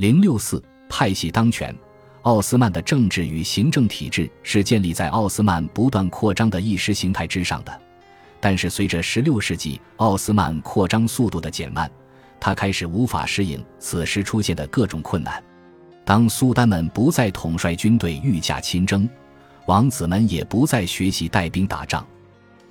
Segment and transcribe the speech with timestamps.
[0.00, 1.76] 零六四派系当权，
[2.22, 7.80] 奥斯曼的政治与行政体制是建立在奥斯曼不断扩张的意识形态之上的。
[8.40, 11.90] 但是，随着十六世纪奥斯曼扩张速度的减慢，
[12.40, 15.44] 他开始无法适应此时出现的各种困难。
[16.02, 19.06] 当苏丹们不再统帅军队御驾亲征，
[19.66, 22.06] 王子们也不再学习带兵打仗。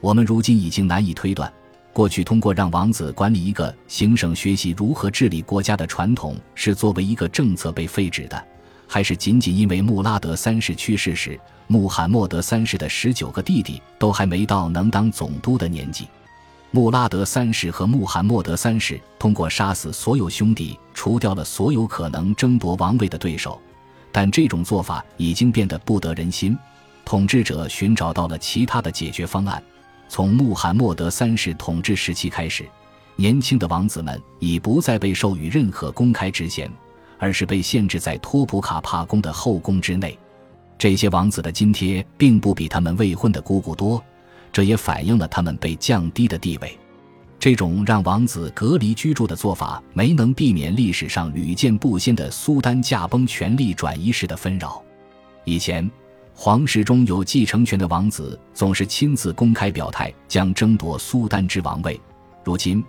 [0.01, 1.53] 我们如今已经难以推断，
[1.91, 8.47] 过去通过让王子管理一个行省学习如何治理国家的传统是作为一个政策被废止的，
[8.87, 16.07] 还是仅仅因为穆拉德三世去世时，穆罕默德三世的十九个弟弟都还没到能当总督的年纪。
[16.71, 23.59] 穆拉德三世和穆罕默德三世通过杀死所有兄弟，除掉了所有可能争夺王位的对手，
[24.11, 26.55] 但这种做法已经变得不得人心。
[27.03, 29.61] 统治者寻找到了其他的解决方案。
[30.09, 32.67] 从穆罕默德三世统治时期开始，
[33.15, 36.69] 年轻的王子们已不再被授予任何公开职衔，
[37.19, 40.17] 而是被限制在托普卡帕宫的后宫之内。
[40.77, 44.03] 这些王子的津贴并不比他们未婚的姑姑多。
[44.51, 46.75] 这也反映了他们被降低的地位。
[47.37, 54.83] 这种让王子隔离居住的做法，没能避免历史上屡见不鲜的苏丹驾崩、权力转移时的纷扰。
[55.45, 55.89] 以前，
[56.41, 61.99] 皇室中有继承权的王子总是亲自公开表态，将争夺苏丹之王位。
[62.45, 62.81] 如今，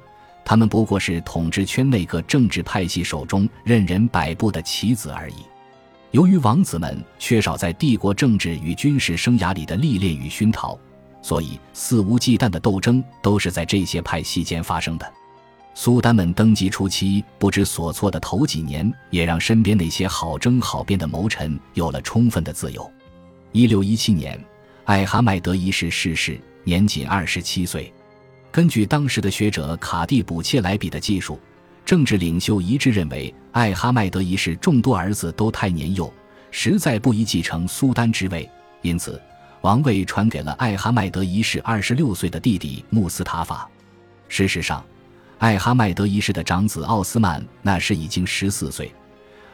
[0.44, 5.34] 他们不过是统治圈内各政治派系手中任人摆布的棋子而已。
[6.12, 10.78] 由于王子们缺少在帝国政治与军事生涯里的历练与熏陶。
[11.20, 15.12] 所以，肆无忌惮的斗争都是在这些派系间发生的。
[15.74, 22.88] 苏丹们登基初期不知所措的头几年，也让身边那些好争好辩的谋臣有了充分的自由。
[23.52, 24.38] 一六一七年，
[24.84, 27.92] 艾哈迈德一世逝世，年仅二十七岁。
[28.52, 31.36] 根据当时的学者卡蒂卜切莱比的记述，
[31.84, 36.12] 政治领袖一致认为，艾哈迈德一世众多儿子都太年幼，
[36.52, 38.48] 实在不宜继承苏丹之位，
[38.82, 39.20] 因此。
[39.62, 43.68] 王位传给了艾哈迈德一世二十六岁的弟弟穆斯塔法。
[44.28, 44.82] 事实上，
[45.38, 48.90] 艾哈迈德一世的长子奥斯曼那时已经十四岁，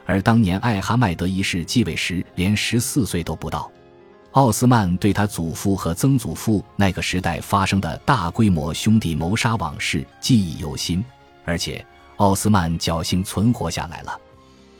[0.04, 3.72] 而当年艾哈迈德一世继位时连十四岁都不到。
[4.36, 11.02] 奥斯曼对他祖父和曾祖父那个时代发生的大规模兄弟谋杀往事记忆犹新，
[11.46, 11.82] 而且
[12.16, 14.20] 奥斯曼侥幸存活下来了。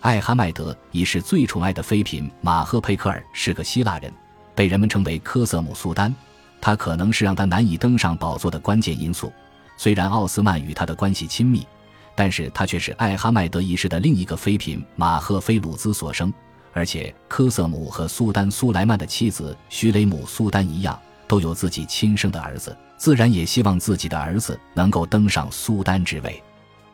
[0.02, 4.12] 艾哈迈德一世最宠爱的妃嫔马赫佩克尔是个希腊人。
[4.54, 6.14] 被人们称为科瑟姆苏丹，
[6.60, 9.32] 他可能是让他难以登上宝座的关键因素。
[9.78, 11.66] 虽然奥斯曼与他的关系亲密，
[12.14, 16.30] 但是他却是艾哈迈德一世的另一个妃嫔马赫菲鲁兹所生。
[16.76, 26.42] 而且科瑟姆和苏丹苏莱曼的妻子徐雷姆苏丹一样，都有自己亲生的儿子，自然也希望自己的儿子能够登上苏丹之位。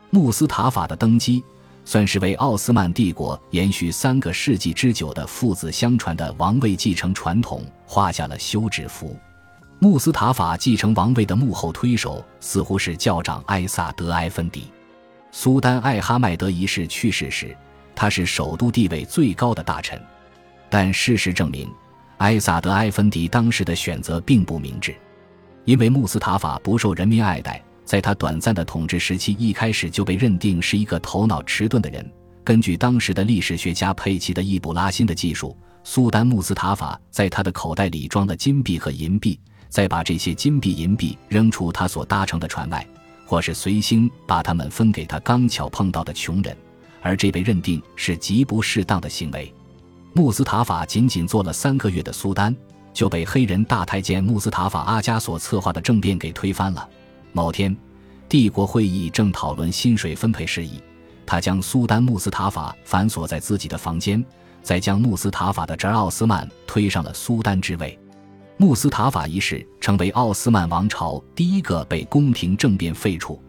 [0.09, 1.43] 穆斯塔法的登基。
[1.85, 9.17] 算是为奥斯曼帝国延续三个世纪之久的父子相传的王位继承传统画下了休止符。
[9.79, 14.71] 穆斯塔法继承王位的幕后推手似乎是教长埃萨德埃芬迪。
[15.31, 17.53] 苏丹艾哈迈德一世去世时，
[17.95, 20.01] 他是首都地位最高的大臣。
[20.69, 21.69] 但事实证明，
[22.17, 24.95] 埃萨德埃芬迪当时的选择并不明智，
[25.65, 27.61] 因为穆斯塔法不受人民爱戴。
[27.85, 32.09] 在他短暂的统治时期，一开始就被认定是一个头脑迟钝的人。
[32.43, 39.37] 根据当时的历史学家佩奇的易卜拉欣的技术，苏丹穆斯塔法在他的口袋里装了金币和银币，
[39.67, 42.87] 再把这些金币银币扔出他所搭乘的船外，
[43.25, 46.55] 或是随心把它们分给他刚巧碰到的穷人，
[47.03, 49.53] 而这被认定是极不适当的行为。
[50.13, 52.55] 穆斯塔法仅仅做了三个月的苏丹，
[52.93, 56.89] 就被黑人大太监穆斯塔法阿加所策划的政变给推翻了。
[57.31, 57.75] 某天，
[58.29, 60.79] 帝国会议正讨论薪水分配事宜。
[61.25, 64.23] 他将苏丹穆斯塔法反锁在自己的房间，
[64.61, 67.97] 再将穆斯塔法的侄奥斯曼推上了苏丹之位。
[68.57, 73.41] 穆斯塔法一世成为奥斯曼王朝第一个被宫廷政变废除，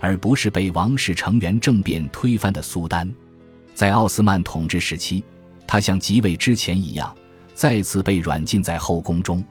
[0.00, 3.12] 而不是被王室成员政变推翻的苏丹。
[3.74, 5.22] 在奥斯曼统治时期，
[5.66, 7.14] 他像即位之前一样，
[7.54, 9.44] 再次被软禁在后宫中。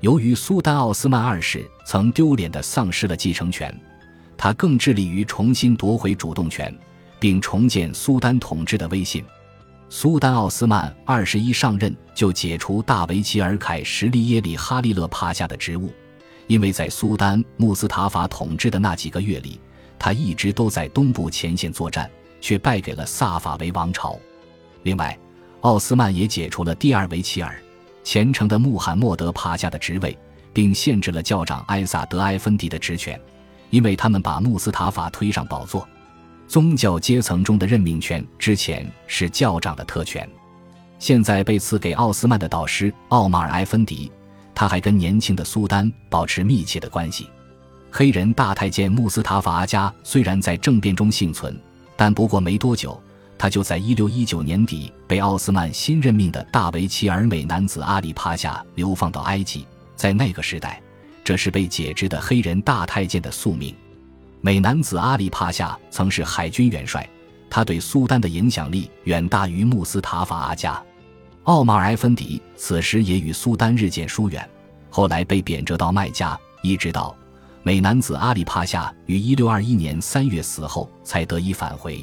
[0.00, 3.74] 由于苏丹奥斯曼二世曾丢脸地丧失了继承权，
[4.36, 6.72] 他更致力于重新夺回主动权，
[7.18, 9.24] 并重建苏丹统治的威信。
[9.90, 15.92] 苏丹奥斯曼二十一上任就解除大维齐尔凯什利耶里哈利勒帕夏的职务，
[16.46, 19.58] 因为在苏丹穆斯塔法统治的那几个月里，
[19.98, 22.10] 他一直都在东部前线作战，
[22.40, 24.18] 却败给了萨法维王朝。
[24.84, 25.18] 另外，
[25.60, 27.60] 奥斯曼也解除了第二维齐尔。
[28.04, 30.16] 虔诚的穆罕默德帕夏的职位，
[30.52, 33.20] 并限制了教长埃萨德埃芬迪的职权，
[33.68, 35.86] 因为他们把穆斯塔法推上宝座。
[36.46, 40.26] 宗教阶层中的任命权之前是教长的特权，
[40.98, 44.10] 现在被赐给奥斯曼的导师奥马尔埃芬迪。
[44.54, 47.28] 他还跟年轻的苏丹保持密切的关系。
[47.90, 51.58] 黑人大太监穆斯塔法阿加虽然在政变中幸存，
[51.96, 53.00] 但不过没多久，
[53.36, 59.66] 他就在1619年底被奥斯曼新任命的大维齐尔美男子阿里帕夏流放到埃及。
[59.96, 60.80] 在那个时代，
[61.24, 63.74] 这是被解职的黑人大太监的宿命。
[64.40, 67.08] 美男子阿里帕夏曾是海军元帅，
[67.50, 70.80] 他对苏丹的影响力远大于穆斯塔法阿加。
[71.44, 74.48] 奥马尔埃芬迪此时也与苏丹日渐疏远，
[74.90, 77.16] 后来被贬谪到麦加，一直到
[77.68, 82.02] 美男子阿里帕夏于1621年3月死后，才得以返回。